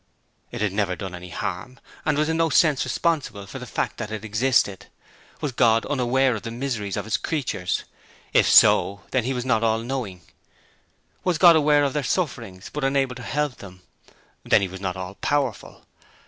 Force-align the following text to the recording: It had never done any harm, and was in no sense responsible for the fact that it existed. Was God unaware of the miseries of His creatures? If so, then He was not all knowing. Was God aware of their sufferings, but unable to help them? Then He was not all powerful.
It 0.49 0.61
had 0.61 0.73
never 0.73 0.95
done 0.95 1.13
any 1.13 1.29
harm, 1.29 1.79
and 2.05 2.17
was 2.17 2.27
in 2.27 2.37
no 2.37 2.49
sense 2.49 2.83
responsible 2.83 3.45
for 3.45 3.59
the 3.59 3.67
fact 3.67 3.97
that 3.97 4.09
it 4.09 4.25
existed. 4.25 4.87
Was 5.41 5.51
God 5.51 5.85
unaware 5.85 6.33
of 6.35 6.41
the 6.41 6.49
miseries 6.49 6.97
of 6.97 7.05
His 7.05 7.17
creatures? 7.17 7.83
If 8.33 8.49
so, 8.49 9.03
then 9.11 9.25
He 9.25 9.33
was 9.35 9.45
not 9.45 9.63
all 9.63 9.77
knowing. 9.83 10.21
Was 11.23 11.37
God 11.37 11.55
aware 11.55 11.83
of 11.83 11.93
their 11.93 12.01
sufferings, 12.01 12.71
but 12.73 12.83
unable 12.83 13.13
to 13.13 13.21
help 13.21 13.57
them? 13.57 13.83
Then 14.43 14.61
He 14.61 14.67
was 14.67 14.81
not 14.81 14.97
all 14.97 15.13
powerful. 15.21 15.85